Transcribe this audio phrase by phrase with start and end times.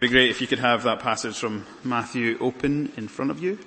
[0.00, 3.42] It'd be great if you could have that passage from Matthew open in front of
[3.42, 3.58] you.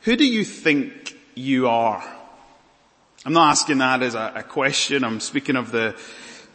[0.00, 2.02] Who do you think you are?
[3.26, 5.04] I'm not asking that as a, a question.
[5.04, 5.94] I'm speaking of the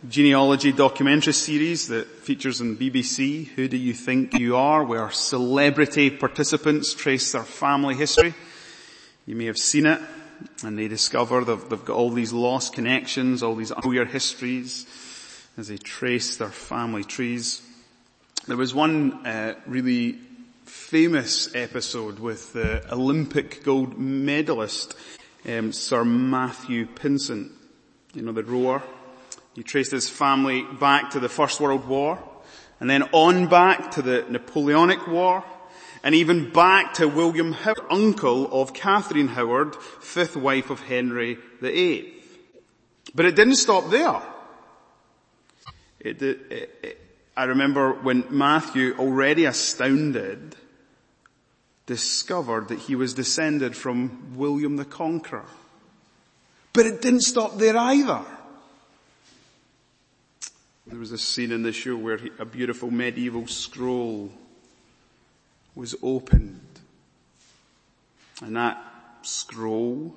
[0.10, 3.50] genealogy documentary series that features on BBC.
[3.50, 4.84] Who do you think you are?
[4.84, 8.34] Where celebrity participants trace their family history.
[9.28, 10.02] You may have seen it
[10.64, 14.86] and they discover they've, they've got all these lost connections, all these weird histories
[15.58, 17.62] as they trace their family trees.
[18.48, 20.20] There was one uh, really
[20.66, 24.96] famous episode with the Olympic gold medalist
[25.48, 27.52] um, Sir Matthew Pinsent,
[28.14, 28.82] you know, the rower.
[29.54, 32.22] He traced his family back to the First World War
[32.80, 35.44] and then on back to the Napoleonic War
[36.06, 42.14] and even back to William Howard, uncle of Catherine Howard, fifth wife of Henry VIII.
[43.16, 44.22] But it didn't stop there.
[46.00, 47.02] It, it, it,
[47.36, 50.56] I remember when Matthew, already astounded,
[51.88, 55.48] discovered that he was descended from William the Conqueror.
[56.72, 58.24] But it didn't stop there either.
[60.86, 64.32] There was a scene in the show where he, a beautiful medieval scroll
[65.76, 66.62] was opened.
[68.42, 68.82] And that
[69.22, 70.16] scroll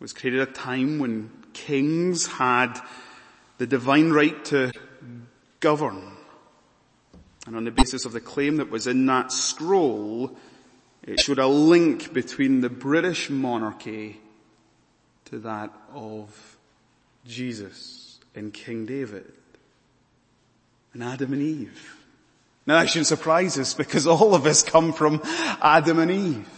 [0.00, 2.78] was created at a time when kings had
[3.58, 4.72] the divine right to
[5.60, 6.16] govern.
[7.46, 10.36] And on the basis of the claim that was in that scroll,
[11.02, 14.20] it showed a link between the British monarchy
[15.26, 16.56] to that of
[17.24, 19.32] Jesus and King David
[20.92, 21.96] and Adam and Eve.
[22.66, 25.22] Now that shouldn't surprise us because all of us come from
[25.62, 26.48] Adam and Eve.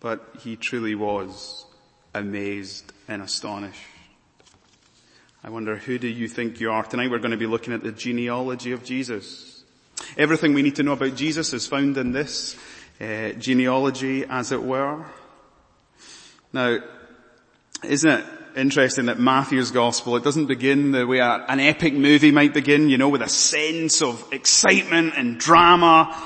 [0.00, 1.64] But he truly was
[2.12, 3.80] amazed and astonished.
[5.42, 6.82] I wonder who do you think you are?
[6.82, 9.62] Tonight we're going to be looking at the genealogy of Jesus.
[10.16, 12.56] Everything we need to know about Jesus is found in this
[13.00, 15.04] uh, genealogy as it were.
[16.52, 16.78] Now,
[17.82, 18.24] isn't it
[18.56, 22.98] interesting that Matthew's gospel, it doesn't begin the way an epic movie might begin, you
[22.98, 26.16] know, with a sense of excitement and drama,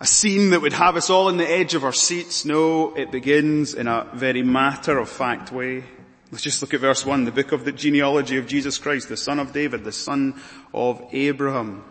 [0.00, 2.44] a scene that would have us all on the edge of our seats.
[2.44, 5.84] No, it begins in a very matter of fact way.
[6.30, 9.16] Let's just look at verse one, the book of the genealogy of Jesus Christ, the
[9.16, 10.40] son of David, the son
[10.72, 11.84] of Abraham.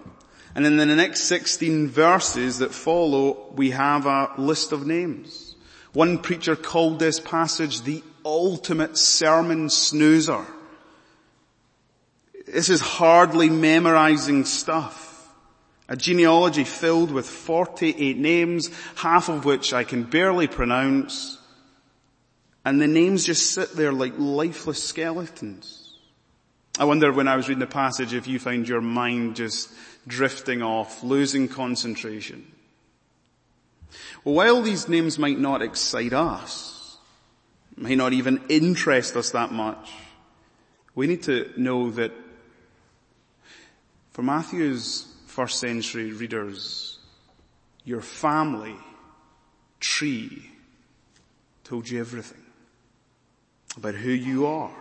[0.55, 5.55] And in the next 16 verses that follow, we have a list of names.
[5.93, 10.45] One preacher called this passage the ultimate sermon snoozer.
[12.45, 15.29] This is hardly memorizing stuff.
[15.89, 21.37] A genealogy filled with 48 names, half of which I can barely pronounce.
[22.65, 25.97] And the names just sit there like lifeless skeletons.
[26.79, 29.69] I wonder when I was reading the passage if you found your mind just
[30.07, 32.51] drifting off, losing concentration.
[34.23, 36.72] Well, while these names might not excite us,
[37.77, 39.91] may not even interest us that much.
[40.95, 42.11] We need to know that
[44.11, 46.99] for Matthew's first century readers,
[47.83, 48.75] your family
[49.79, 50.51] tree
[51.63, 52.43] told you everything
[53.75, 54.75] about who you are,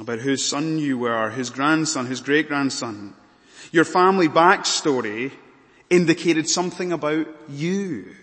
[0.00, 3.14] about whose son you were, his grandson, his great grandson.
[3.70, 5.30] Your family backstory
[5.90, 8.14] indicated something about you.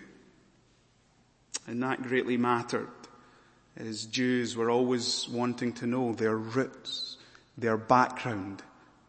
[1.68, 2.88] And that greatly mattered
[3.76, 7.16] as Jews were always wanting to know their roots,
[7.56, 8.62] their background,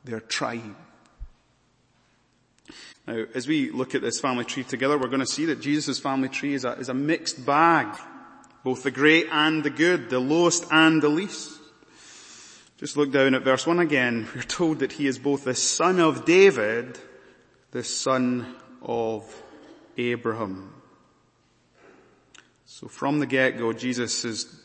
[0.03, 0.75] their tribe.
[3.06, 6.00] Now, as we look at this family tree together, we're going to see that Jesus'
[6.00, 7.88] family tree is a, is a mixed bag.
[8.63, 11.59] Both the great and the good, the lowest and the least.
[12.78, 14.28] Just look down at verse 1 again.
[14.35, 16.97] We're told that he is both the son of David,
[17.72, 19.41] the son of
[19.97, 20.74] Abraham.
[22.66, 24.62] So from the get-go, Jesus is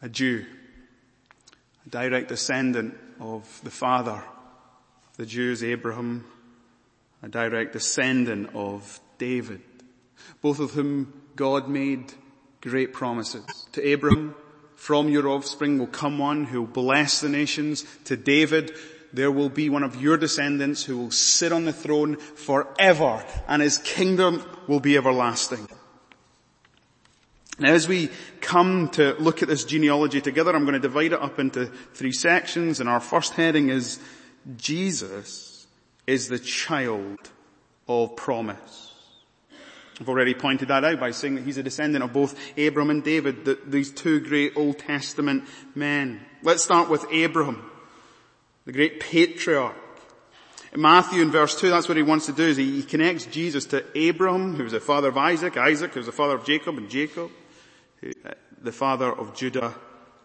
[0.00, 0.44] a Jew,
[1.86, 4.22] a direct descendant of the father
[5.16, 6.24] the Jews, Abraham,
[7.22, 9.60] a direct descendant of David,
[10.40, 12.12] both of whom God made
[12.60, 13.44] great promises.
[13.72, 14.34] To Abraham,
[14.74, 17.84] from your offspring will come one who will bless the nations.
[18.06, 18.72] To David,
[19.12, 23.62] there will be one of your descendants who will sit on the throne forever and
[23.62, 25.68] his kingdom will be everlasting.
[27.58, 28.10] Now as we
[28.40, 32.12] come to look at this genealogy together, I'm going to divide it up into three
[32.12, 33.98] sections and our first heading is
[34.56, 35.66] Jesus
[36.06, 37.18] is the child
[37.88, 38.92] of promise.
[40.00, 43.04] I've already pointed that out by saying that he's a descendant of both Abram and
[43.04, 45.44] David, the, these two great Old Testament
[45.74, 46.20] men.
[46.42, 47.62] Let's start with Abram,
[48.64, 49.76] the great patriarch.
[50.72, 53.66] In Matthew in verse 2, that's what he wants to do is he, connects Jesus
[53.66, 56.78] to Abraham, who was the father of Isaac, Isaac, who was the father of Jacob,
[56.78, 57.30] and Jacob,
[58.60, 59.74] the father of Judah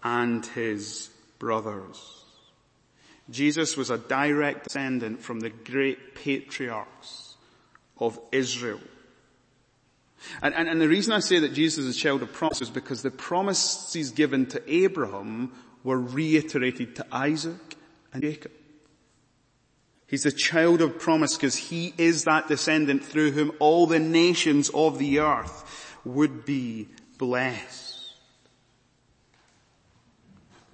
[0.04, 1.10] and his
[1.40, 2.24] brothers.
[3.30, 7.36] Jesus was a direct descendant from the great patriarchs
[7.98, 8.80] of Israel.
[10.42, 12.70] And, and, and, the reason I say that Jesus is a child of promise is
[12.70, 15.52] because the promises given to Abraham
[15.84, 17.76] were reiterated to Isaac
[18.14, 18.52] and Jacob.
[20.08, 24.70] He's the child of promise because he is that descendant through whom all the nations
[24.70, 26.88] of the earth would be
[27.18, 27.96] blessed.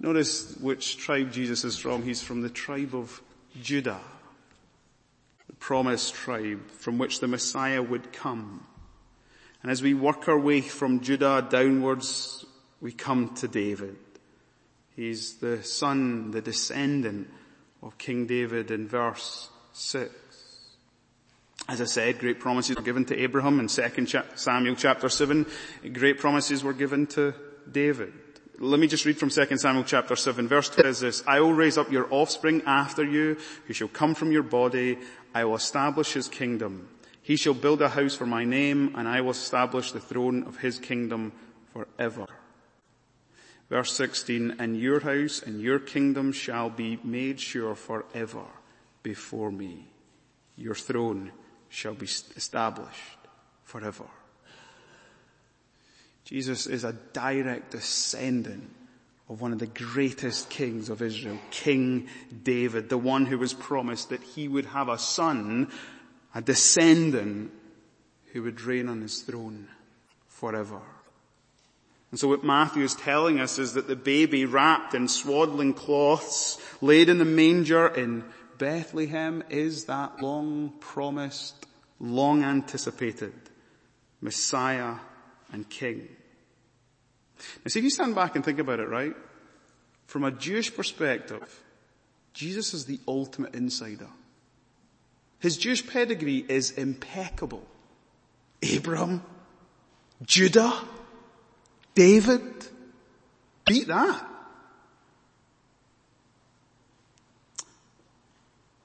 [0.00, 2.02] Notice which tribe Jesus is from.
[2.02, 3.22] He's from the tribe of
[3.62, 4.00] Judah,
[5.46, 8.66] the promised tribe from which the Messiah would come.
[9.62, 12.44] And as we work our way from Judah downwards,
[12.82, 13.96] we come to David.
[14.94, 17.30] He's the son, the descendant
[17.82, 20.12] of King David in verse 6.
[21.66, 23.82] As I said, great promises were given to Abraham in 2
[24.34, 25.46] Samuel chapter 7.
[25.92, 27.34] Great promises were given to
[27.70, 28.12] David.
[28.58, 31.54] Let me just read from 2 Samuel chapter 7 verse 2 says this, I will
[31.54, 34.98] raise up your offspring after you, who shall come from your body.
[35.34, 36.88] I will establish his kingdom.
[37.22, 40.58] He shall build a house for my name and I will establish the throne of
[40.58, 41.32] his kingdom
[41.72, 42.26] forever.
[43.70, 48.44] Verse 16, and your house and your kingdom shall be made sure forever
[49.02, 49.88] before me.
[50.56, 51.32] Your throne
[51.74, 53.18] shall be established
[53.64, 54.04] forever.
[56.24, 58.70] Jesus is a direct descendant
[59.28, 62.08] of one of the greatest kings of Israel, King
[62.42, 65.70] David, the one who was promised that he would have a son
[66.34, 67.52] a descendant
[68.32, 69.68] who would reign on his throne
[70.26, 70.80] forever.
[72.10, 76.58] And so what Matthew is telling us is that the baby wrapped in swaddling cloths,
[76.80, 78.24] laid in the manger in
[78.58, 81.66] Bethlehem is that long promised,
[82.00, 83.32] long anticipated
[84.20, 84.96] Messiah
[85.52, 86.08] and King.
[87.38, 89.14] Now see if you stand back and think about it, right?
[90.06, 91.62] From a Jewish perspective,
[92.32, 94.08] Jesus is the ultimate insider.
[95.38, 97.66] His Jewish pedigree is impeccable.
[98.76, 99.22] Abram,
[100.22, 100.72] Judah,
[101.94, 102.42] David,
[103.66, 104.26] beat that.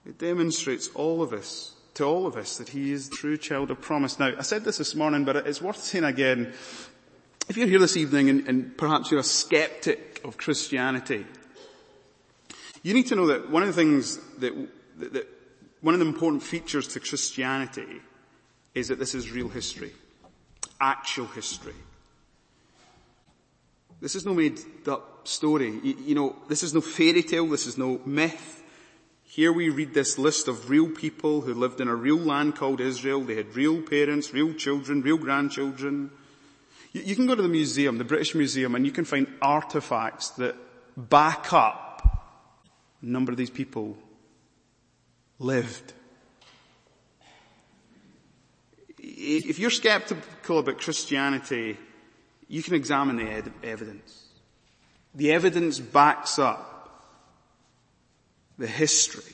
[0.10, 3.70] It demonstrates all of us, to all of us, that he is the true child
[3.70, 4.18] of promise.
[4.18, 6.52] Now, I said this this morning, but it's worth saying again.
[7.48, 11.28] If you're here this evening and, and perhaps you're a skeptic of Christianity,
[12.82, 14.52] you need to know that one of the things that,
[14.98, 15.28] that, that
[15.82, 18.02] one of the important features to Christianity
[18.74, 19.92] is that this is real history.
[20.82, 21.76] Actual history.
[24.02, 25.80] This is no made up story.
[25.84, 28.59] You, you know, this is no fairy tale, this is no myth.
[29.40, 32.82] Here we read this list of real people who lived in a real land called
[32.82, 33.22] Israel.
[33.22, 36.12] They had real parents, real children, real grandchildren.
[36.92, 40.32] You, you can go to the museum, the British Museum, and you can find artifacts
[40.32, 40.58] that
[40.98, 42.36] back up
[43.02, 43.98] a number of these people
[45.40, 45.94] lived.
[48.98, 51.78] If you're skeptical about Christianity,
[52.50, 54.32] you can examine the ed- evidence.
[55.16, 56.79] The evidence backs up
[58.60, 59.34] the history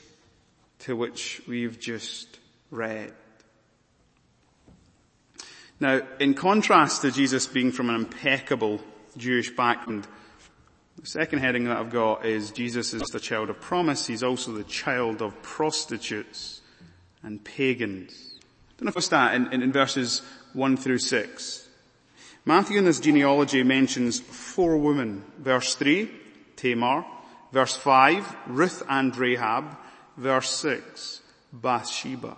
[0.80, 2.40] to which we've just
[2.70, 3.12] read.
[5.80, 8.80] Now, in contrast to Jesus being from an impeccable
[9.18, 10.08] Jewish background,
[11.02, 14.08] the second heading that I've got is Jesus is the child of promise.
[14.08, 16.62] He's also the child of prostitutes
[17.24, 18.36] and pagans.
[18.40, 20.22] I don't know if it's that in, in, in verses
[20.54, 21.68] 1 through 6.
[22.46, 25.24] Matthew in this genealogy mentions four women.
[25.40, 26.10] Verse 3,
[26.56, 27.06] Tamar.
[27.56, 29.78] Verse 5, Ruth and Rahab.
[30.18, 31.22] Verse 6,
[31.54, 32.36] Bathsheba.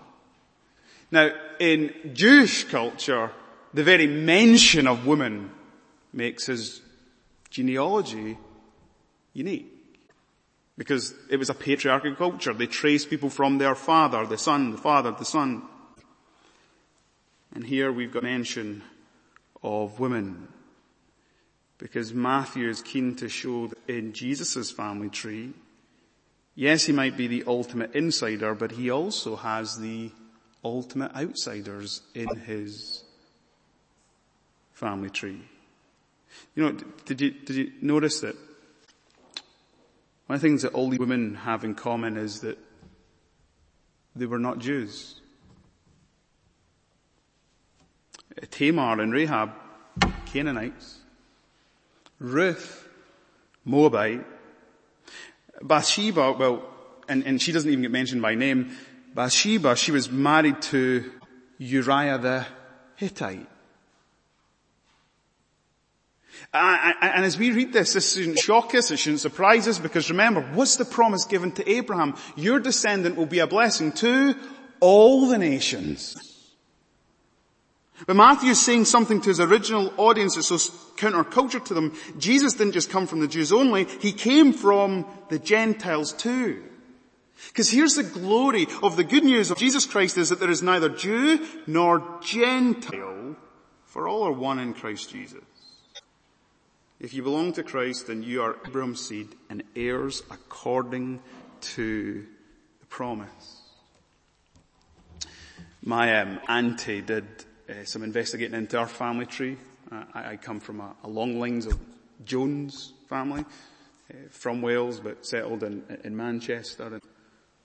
[1.09, 3.31] Now, in Jewish culture,
[3.73, 5.49] the very mention of women
[6.13, 6.81] makes his
[7.49, 8.37] genealogy
[9.33, 9.73] unique.
[10.77, 12.53] Because it was a patriarchal culture.
[12.53, 15.63] They traced people from their father, the son, the father, the son.
[17.55, 18.83] And here we've got mention
[19.63, 20.49] of women.
[21.77, 25.53] Because Matthew is keen to show that in Jesus' family tree,
[26.55, 30.11] yes, he might be the ultimate insider, but he also has the
[30.63, 33.03] ultimate outsiders in his
[34.73, 35.41] family tree.
[36.55, 38.35] You know, did you, did you notice that
[40.25, 42.57] one of the things that all these women have in common is that
[44.15, 45.21] they were not Jews.
[48.51, 49.51] Tamar and Rahab,
[50.25, 50.99] Canaanites.
[52.19, 52.87] Ruth,
[53.65, 54.25] Moabite.
[55.61, 56.63] Bathsheba, well,
[57.09, 58.75] and, and she doesn't even get mentioned by name.
[59.15, 61.11] Bathsheba, she was married to
[61.57, 62.45] Uriah the
[62.95, 63.47] Hittite.
[66.53, 70.41] And as we read this, this shouldn't shock us, it shouldn't surprise us, because remember,
[70.53, 72.15] what's the promise given to Abraham?
[72.35, 74.35] Your descendant will be a blessing to
[74.79, 76.26] all the nations.
[78.05, 80.57] But Matthew is saying something to his original audience that's so
[80.97, 81.95] counterculture to them.
[82.17, 86.63] Jesus didn't just come from the Jews only, he came from the Gentiles too.
[87.47, 90.63] Because here's the glory of the good news of Jesus Christ is that there is
[90.63, 93.35] neither Jew nor Gentile,
[93.85, 95.43] for all are one in Christ Jesus.
[96.99, 101.19] If you belong to Christ, then you are Abraham's seed and heirs according
[101.61, 102.25] to
[102.79, 103.61] the promise.
[105.83, 107.25] My um, auntie did
[107.69, 109.57] uh, some investigating into our family tree.
[109.91, 111.77] Uh, I, I, come from a, a, long lines of
[112.25, 113.45] Jones family,
[114.09, 116.83] uh, from Wales but settled in, in Manchester.
[116.83, 117.01] And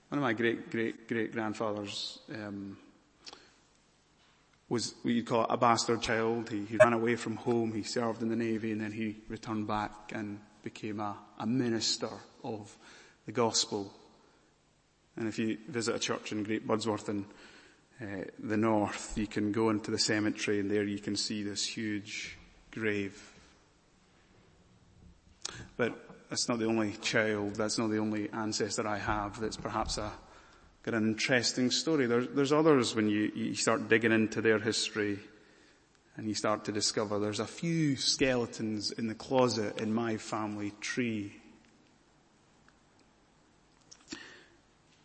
[0.09, 2.77] one of my great great great grandfathers um,
[4.69, 6.49] was what you'd call a bastard child.
[6.49, 9.67] He, he ran away from home, he served in the Navy and then he returned
[9.67, 12.09] back and became a, a minister
[12.43, 12.77] of
[13.27, 13.93] the gospel.
[15.17, 17.27] And if you visit a church in Great Budworth in
[18.03, 21.65] uh, the north, you can go into the cemetery and there you can see this
[21.65, 22.37] huge
[22.73, 23.33] grave.
[25.77, 25.97] But
[26.29, 30.11] that's not the only child, that's not the only ancestor I have that's perhaps a
[30.83, 32.07] got an interesting story.
[32.07, 35.21] There's, there's others when you, you start digging into their history
[36.17, 40.73] and you start to discover there's a few skeletons in the closet in my family
[40.81, 41.35] tree.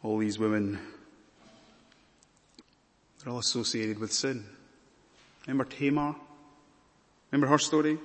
[0.01, 0.79] All these women,
[3.19, 4.45] they're all associated with sin.
[5.45, 6.15] Remember Tamar?
[7.31, 7.97] Remember her story?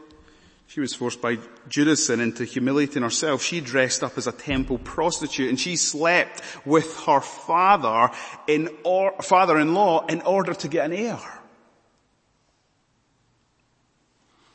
[0.66, 1.38] She was forced by
[1.68, 3.42] Judas into humiliating herself.
[3.42, 8.10] She dressed up as a temple prostitute and she slept with her father
[8.46, 11.20] in or, father-in-law in order to get an heir.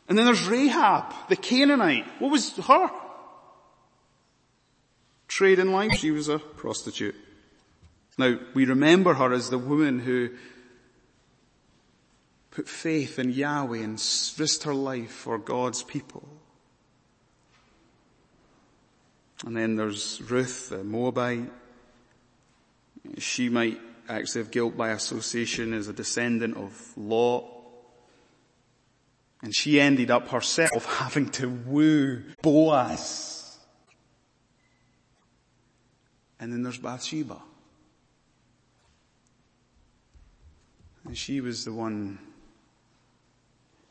[0.10, 2.08] And then there's Rahab, the Canaanite.
[2.20, 2.90] What was her?
[5.28, 7.16] Trade in life, she was a prostitute.
[8.18, 10.32] Now, we remember her as the woman who
[12.50, 13.94] put faith in Yahweh and
[14.40, 16.28] risked her life for God's people.
[19.46, 21.52] And then there's Ruth, the Moabite.
[23.20, 27.46] She might actually have guilt by association as a descendant of Lot.
[29.44, 33.60] And she ended up herself having to woo Boaz.
[36.40, 37.40] And then there's Bathsheba.
[41.08, 42.20] And she was the one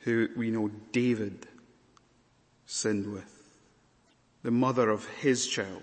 [0.01, 1.47] who we know David
[2.67, 3.33] sinned with,
[4.43, 5.83] the mother of his child.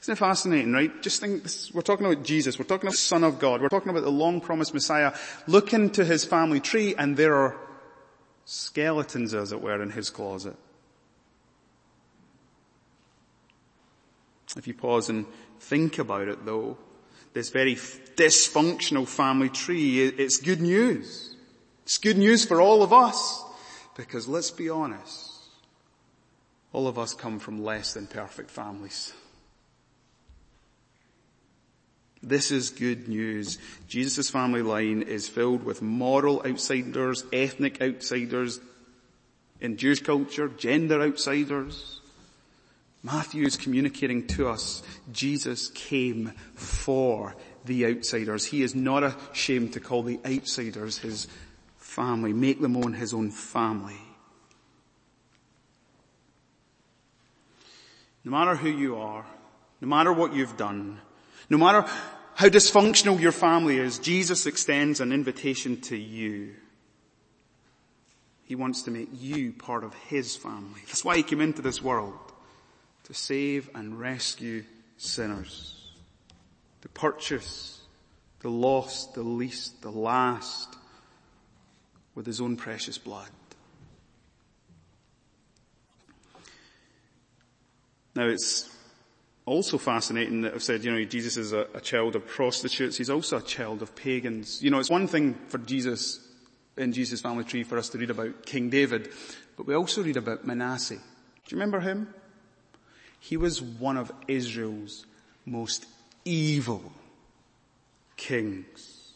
[0.00, 1.02] Isn't it fascinating, right?
[1.02, 3.68] Just think, this, we're talking about Jesus, we're talking about the Son of God, we're
[3.68, 5.12] talking about the long promised Messiah.
[5.46, 7.56] Look into his family tree and there are
[8.44, 10.56] skeletons, as it were, in his closet.
[14.56, 15.26] If you pause and
[15.58, 16.76] think about it though,
[17.32, 21.36] this very dysfunctional family tree, it's good news.
[21.84, 23.44] It's good news for all of us
[23.96, 25.30] because let's be honest,
[26.72, 29.12] all of us come from less than perfect families.
[32.22, 33.58] This is good news.
[33.88, 38.60] Jesus' family line is filled with moral outsiders, ethnic outsiders,
[39.60, 42.00] in Jewish culture, gender outsiders.
[43.02, 48.44] Matthew is communicating to us, Jesus came for the outsiders.
[48.44, 51.26] He is not ashamed to call the outsiders his
[51.78, 54.00] family, make them own his own family.
[58.24, 59.26] No matter who you are,
[59.80, 61.00] no matter what you've done,
[61.50, 61.84] no matter
[62.34, 66.54] how dysfunctional your family is, Jesus extends an invitation to you.
[68.44, 70.80] He wants to make you part of His family.
[70.86, 72.31] That's why He came into this world.
[73.12, 74.64] To save and rescue
[74.96, 75.92] sinners.
[76.80, 77.82] To purchase
[78.40, 80.74] the lost, the least, the last,
[82.14, 83.28] with his own precious blood.
[88.14, 88.74] Now it's
[89.44, 92.96] also fascinating that I've said, you know, Jesus is a, a, child of prostitutes.
[92.96, 94.62] He's also a child of pagans.
[94.62, 96.18] You know, it's one thing for Jesus,
[96.78, 99.10] in Jesus' family tree for us to read about King David,
[99.58, 100.94] but we also read about Manasseh.
[100.94, 101.00] Do
[101.50, 102.14] you remember him?
[103.22, 105.06] He was one of Israel's
[105.46, 105.86] most
[106.24, 106.92] evil
[108.16, 109.12] kings.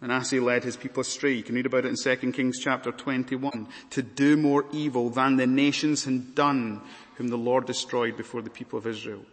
[0.00, 1.32] Manasseh led his people astray.
[1.32, 3.66] You can read about it in 2 Kings chapter 21.
[3.90, 6.82] To do more evil than the nations had done
[7.16, 9.26] whom the Lord destroyed before the people of Israel.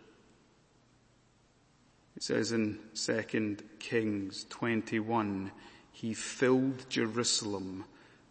[2.16, 5.52] It says in 2 Kings 21,
[5.92, 7.86] he filled Jerusalem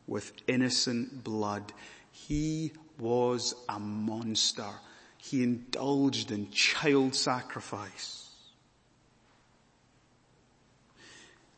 [0.08, 1.73] with innocent blood.
[2.11, 4.70] He was a monster.
[5.18, 8.30] He indulged in child sacrifice.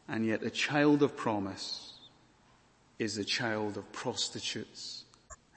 [0.09, 1.93] And yet the child of promise
[2.99, 5.05] is the child of prostitutes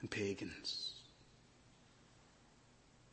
[0.01, 0.93] and pagans.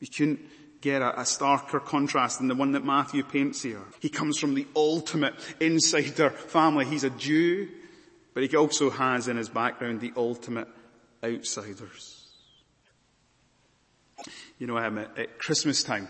[0.00, 0.40] You couldn't
[0.80, 3.82] get a, a, starker contrast than the one that Matthew paints here.
[4.00, 6.84] He comes from the ultimate insider family.
[6.84, 7.68] He's a Jew,
[8.34, 10.68] but he also has in his background the ultimate
[11.25, 12.17] outsiders.
[14.59, 16.09] You know, um, at, at Christmas time,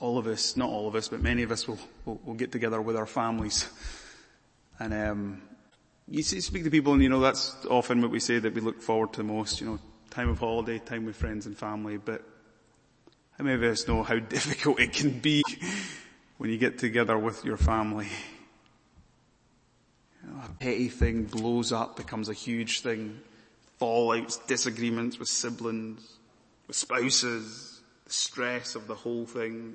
[0.00, 2.52] all of us, not all of us, but many of us will, will, will get
[2.52, 3.68] together with our families.
[4.78, 5.42] And, um,
[6.10, 8.80] you speak to people and you know, that's often what we say that we look
[8.80, 9.78] forward to most, you know,
[10.10, 12.24] time of holiday, time with friends and family, but
[13.36, 15.42] how many of us know how difficult it can be
[16.38, 18.08] when you get together with your family?
[20.24, 23.20] You know, a petty thing blows up, becomes a huge thing.
[23.80, 26.17] Fallouts, disagreements with siblings,
[26.74, 29.74] spouses, the stress of the whole thing.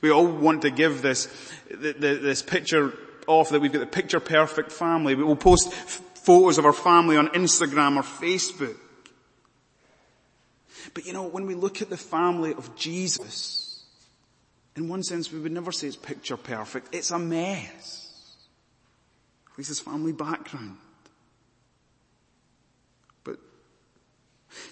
[0.00, 1.28] We all want to give this,
[1.70, 2.92] this picture
[3.26, 5.14] off that we've got the picture perfect family.
[5.14, 8.76] We will post photos of our family on Instagram or Facebook.
[10.94, 13.84] But you know, when we look at the family of Jesus,
[14.76, 16.94] in one sense we would never say it's picture perfect.
[16.94, 18.36] It's a mess.
[19.52, 20.76] At least his family background.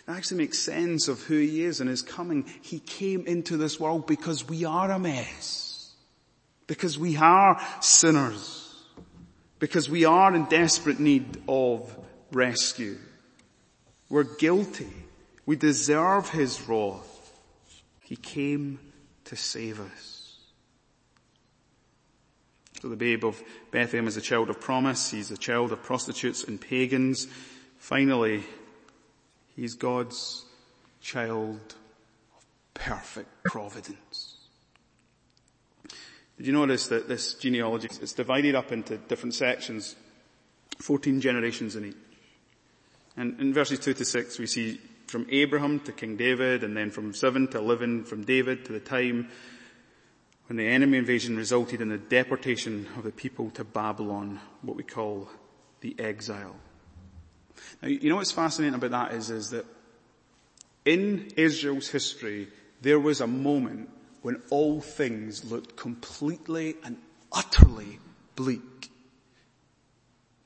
[0.07, 2.45] That actually makes sense of who he is and his coming.
[2.63, 5.93] He came into this world because we are a mess.
[6.67, 8.75] Because we are sinners.
[9.59, 11.97] Because we are in desperate need of
[12.33, 12.99] rescue.
[14.09, 14.93] We're guilty.
[15.47, 17.39] We deserve His wrath.
[18.03, 18.79] He came
[19.25, 20.39] to save us.
[22.83, 25.11] So the babe of Bethlehem is a child of promise.
[25.11, 27.27] He's a child of prostitutes and pagans.
[27.79, 28.45] Finally,
[29.57, 30.45] he's God's
[31.01, 31.75] child
[32.37, 34.37] of perfect providence.
[36.37, 39.97] Did you notice that this genealogy is divided up into different sections?
[40.79, 41.97] 14 generations in each.
[43.17, 46.91] And in verses 2 to 6 we see from Abraham to King David and then
[46.91, 49.29] from 7 to 11 from David to the time
[50.49, 54.85] when the enemy invasion resulted in the deportation of the people to Babylon, what we
[54.85, 55.29] call
[55.81, 56.57] the exile.
[57.83, 59.67] Now, you know what's fascinating about that is, is that
[60.85, 62.49] in Israel's history,
[62.81, 63.91] there was a moment
[64.23, 66.97] when all things looked completely and
[67.33, 67.99] utterly
[68.35, 68.91] bleak.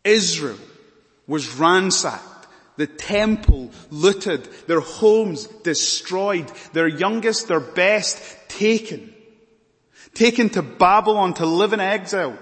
[0.05, 0.59] Israel
[1.27, 2.47] was ransacked,
[2.77, 9.15] the temple looted, their homes destroyed, their youngest, their best taken,
[10.15, 12.39] taken to Babylon to live in exile,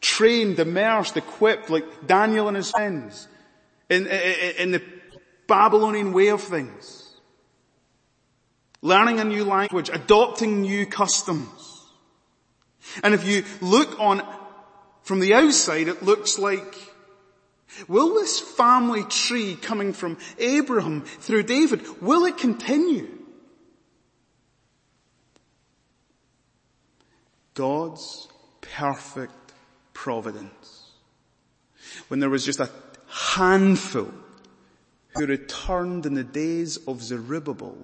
[0.00, 3.28] trained, immersed, equipped like Daniel and his friends
[3.92, 4.06] in,
[4.58, 4.82] in, the
[5.46, 7.02] Babylonian way of things
[8.82, 11.86] learning a new language, adopting new customs.
[13.02, 14.22] And if you look on
[15.02, 16.74] from the outside, it looks like,
[17.88, 23.08] will this family tree coming from Abraham through David, will it continue?
[27.54, 28.28] God's
[28.60, 29.32] perfect
[29.94, 30.90] providence.
[32.08, 32.70] When there was just a
[33.12, 34.12] handful
[35.14, 37.76] who returned in the days of Zerubbabel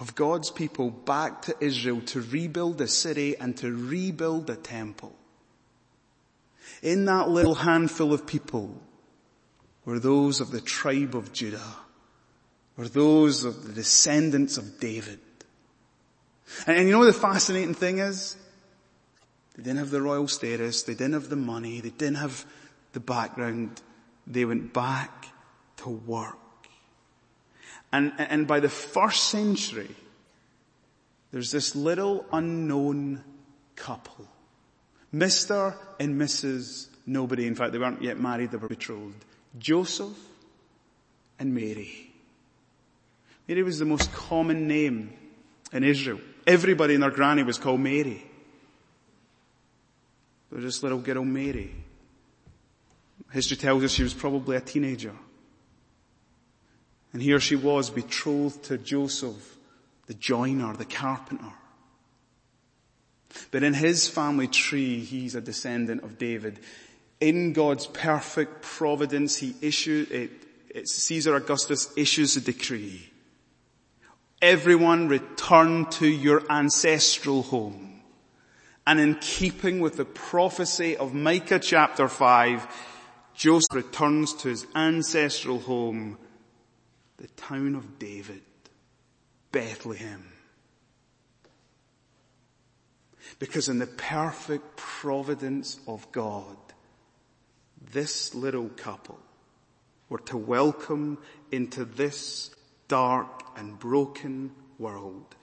[0.00, 5.14] of God's people back to Israel to rebuild the city and to rebuild the temple.
[6.82, 8.82] In that little handful of people
[9.84, 11.76] were those of the tribe of Judah,
[12.76, 15.20] were those of the descendants of David.
[16.66, 18.36] And, you know what the fascinating thing is?
[19.54, 22.44] They didn't have the royal status, they didn't have the money, they didn't have
[22.92, 23.80] the background.
[24.26, 25.28] They went back
[25.78, 26.38] to work.
[27.92, 29.94] And, and by the first century,
[31.30, 33.22] there's this little unknown
[33.76, 34.26] couple.
[35.14, 35.76] Mr.
[36.00, 36.88] and Mrs.
[37.06, 37.46] Nobody.
[37.46, 39.24] In fact, they weren't yet married, they were betrothed.
[39.58, 40.16] Joseph
[41.38, 42.10] and Mary.
[43.46, 45.12] Mary was the most common name
[45.72, 46.18] in Israel.
[46.46, 48.24] Everybody and their granny was called Mary.
[50.50, 51.74] There was this little girl Mary.
[53.34, 55.12] History tells us she was probably a teenager.
[57.12, 59.56] And here she was betrothed to Joseph,
[60.06, 61.52] the joiner, the carpenter.
[63.50, 66.60] But in his family tree, he's a descendant of David.
[67.20, 70.30] In God's perfect providence, he issued, it,
[70.68, 73.10] it, Caesar Augustus issues a decree.
[74.40, 78.00] Everyone return to your ancestral home.
[78.86, 82.68] And in keeping with the prophecy of Micah chapter 5,
[83.34, 86.18] Joseph returns to his ancestral home,
[87.16, 88.42] the town of David,
[89.52, 90.24] Bethlehem.
[93.38, 96.56] Because in the perfect providence of God,
[97.92, 99.18] this little couple
[100.08, 101.18] were to welcome
[101.50, 102.50] into this
[102.88, 105.34] dark and broken world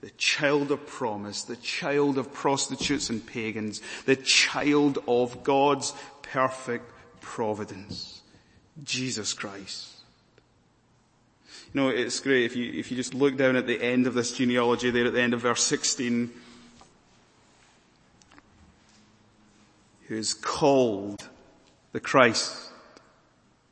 [0.00, 6.92] the child of promise, the child of prostitutes and pagans, the child of God's perfect
[7.20, 8.22] providence,
[8.82, 9.94] Jesus Christ.
[11.72, 14.14] You know, it's great if you, if you just look down at the end of
[14.14, 16.30] this genealogy there at the end of verse 16,
[20.06, 21.28] who is called
[21.92, 22.70] the Christ.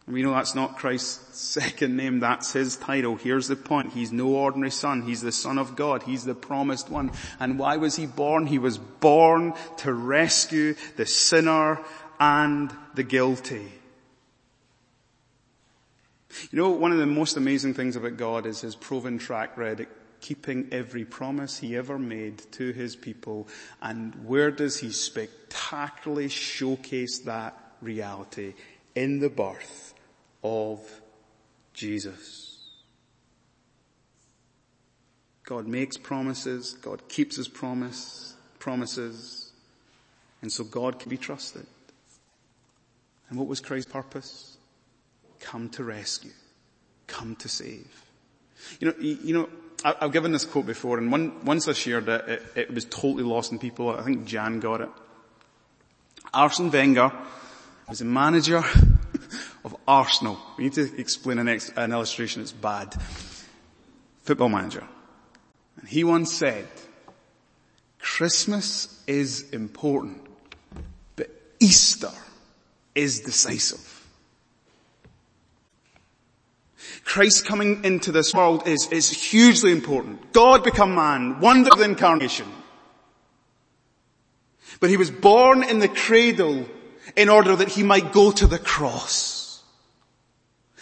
[0.04, 3.16] And we know that's not Christ's second name, that's his title.
[3.16, 3.94] Here's the point.
[3.94, 5.02] He's no ordinary son.
[5.02, 6.02] He's the son of God.
[6.02, 7.10] He's the promised one.
[7.40, 8.46] And why was he born?
[8.46, 11.80] He was born to rescue the sinner
[12.18, 13.72] and the guilty.
[16.50, 19.88] You know, one of the most amazing things about God is his proven track record
[20.20, 23.48] keeping every promise he ever made to his people.
[23.80, 28.54] And where does he spectacularly showcase that reality?
[28.94, 29.94] In the birth
[30.42, 30.80] of
[31.74, 32.56] Jesus.
[35.44, 39.52] God makes promises, God keeps his promise, promises,
[40.42, 41.66] and so God can be trusted.
[43.28, 44.56] And what was Christ's purpose?
[45.40, 46.32] Come to rescue,
[47.06, 48.04] come to save.
[48.80, 49.48] You know, you know,
[49.84, 53.22] I've given this quote before, and one, once I shared it, it, it was totally
[53.22, 53.90] lost in people.
[53.90, 54.88] I think Jan got it.
[56.32, 57.12] Arsene Wenger
[57.88, 58.64] was a manager
[59.64, 60.38] of Arsenal.
[60.56, 62.94] We need to explain an, ex, an illustration that's bad.
[64.22, 64.84] Football manager.
[65.78, 66.66] And he once said,
[67.98, 70.26] Christmas is important,
[71.16, 72.10] but Easter
[72.96, 73.92] is decisive.
[77.04, 80.32] Christ coming into this world is, is hugely important.
[80.32, 82.46] God become man, wonder of the incarnation.
[84.80, 86.66] But he was born in the cradle
[87.16, 89.62] in order that he might go to the cross.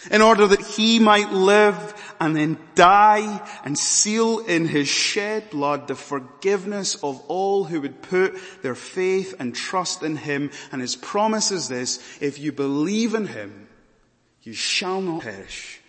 [0.09, 5.87] In order that he might live and then die and seal in his shed blood
[5.87, 10.51] the forgiveness of all who would put their faith and trust in him.
[10.71, 13.67] And his promise is this, if you believe in him,
[14.43, 15.81] you shall not perish,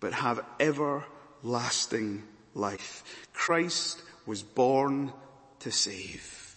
[0.00, 2.22] but have everlasting
[2.54, 3.26] life.
[3.32, 5.12] Christ was born
[5.60, 6.56] to save.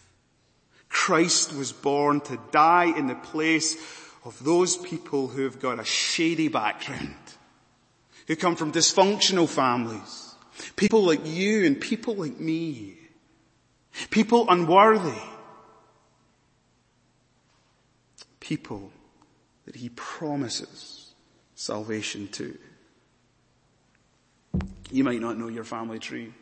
[0.90, 3.76] Christ was born to die in the place
[4.26, 7.16] of those people who have got a shady background,
[8.28, 10.36] who come from dysfunctional families,
[10.76, 12.98] people like you and people like me,
[14.10, 15.20] people unworthy,
[18.40, 18.92] people
[19.66, 21.14] that he promises
[21.56, 22.58] salvation to.
[24.92, 26.34] You might not know your family tree.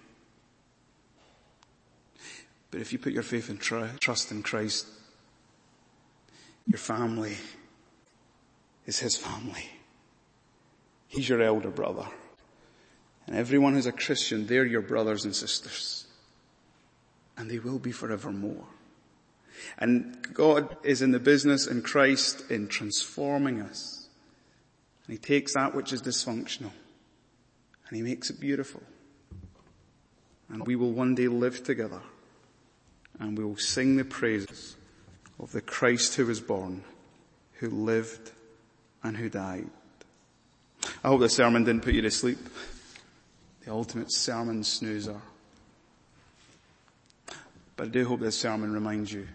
[2.71, 4.87] But if you put your faith and trust in Christ,
[6.67, 7.37] your family
[8.85, 9.69] is His family.
[11.07, 12.07] He's your elder brother.
[13.27, 16.05] And everyone who's a Christian, they're your brothers and sisters.
[17.37, 18.65] And they will be forevermore.
[19.77, 24.07] And God is in the business in Christ in transforming us.
[25.05, 26.71] And He takes that which is dysfunctional
[27.87, 28.81] and he makes it beautiful.
[30.49, 32.01] And we will one day live together
[33.19, 34.75] and we will sing the praises
[35.39, 36.83] of the Christ who was born,
[37.53, 38.31] who lived
[39.03, 39.69] and who died.
[41.05, 42.39] I hope the sermon didn't put you to sleep.
[43.63, 45.21] The ultimate sermon snoozer.
[47.75, 49.27] But I do hope this sermon reminds you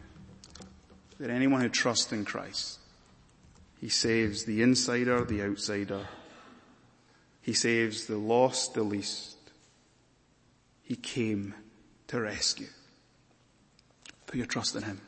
[1.21, 2.81] that anyone who trusts in Christ,
[3.81, 6.09] He saves the insider, the outsider,
[7.41, 9.37] he saves the lost, the least.
[10.83, 11.55] He came
[12.09, 12.67] to rescue.
[14.27, 15.01] Put your trust in Him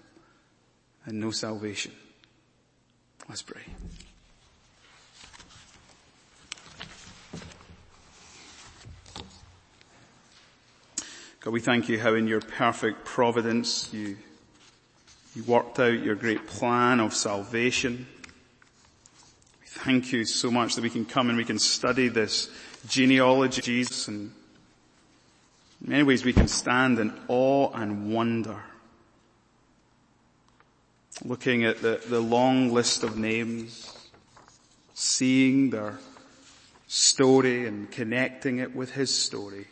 [1.06, 1.90] and know salvation.
[3.28, 3.62] Let's pray.
[11.42, 14.16] God, we thank you how in your perfect providence you,
[15.34, 18.06] you worked out your great plan of salvation
[19.60, 22.48] We thank you so much that we can come and we can study this
[22.86, 24.30] genealogy of Jesus and
[25.84, 28.62] in many ways we can stand in awe and wonder
[31.24, 33.92] looking at the, the long list of names,
[34.94, 35.98] seeing their
[36.86, 39.66] story and connecting it with his story.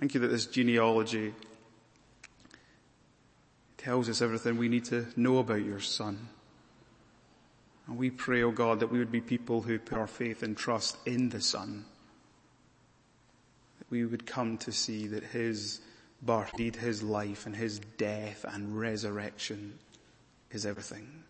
[0.00, 1.34] Thank you that this genealogy
[3.76, 6.30] tells us everything we need to know about your son.
[7.86, 10.42] And we pray, O oh God, that we would be people who put our faith
[10.42, 11.84] and trust in the son.
[13.78, 15.82] That we would come to see that his
[16.22, 19.78] birth, indeed his life and his death and resurrection
[20.50, 21.24] is everything.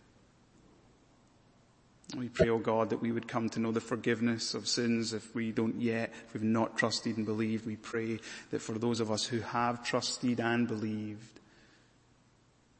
[2.15, 5.13] We pray, O oh God, that we would come to know the forgiveness of sins
[5.13, 7.65] if we don't yet, if we've not trusted and believed.
[7.65, 8.19] We pray
[8.51, 11.39] that for those of us who have trusted and believed,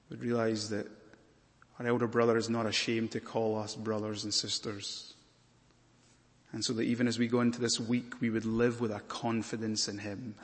[0.09, 0.87] would realize that
[1.79, 5.13] our elder brother is not ashamed to call us brothers and sisters.
[6.51, 8.99] And so that even as we go into this week, we would live with a
[8.99, 10.35] confidence in him.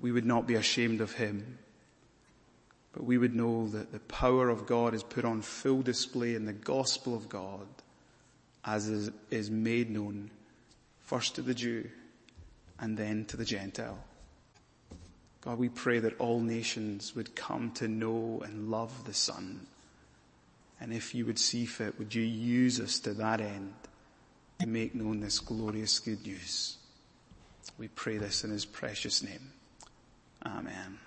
[0.00, 1.58] We would not be ashamed of him
[2.92, 6.44] but we would know that the power of God is put on full display in
[6.44, 7.66] the gospel of God
[8.64, 10.30] as is, is made known
[11.00, 11.88] first to the Jew
[12.78, 13.98] and then to the Gentile.
[15.40, 19.66] God, we pray that all nations would come to know and love the Son.
[20.80, 23.74] And if you would see fit, would you use us to that end
[24.60, 26.76] to make known this glorious good news?
[27.78, 29.52] We pray this in his precious name.
[30.44, 30.98] Amen.